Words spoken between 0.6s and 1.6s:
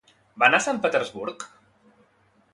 a Sant Petersburg?